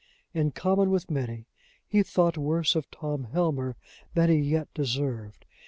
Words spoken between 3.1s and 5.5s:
Helmer than he yet deserved.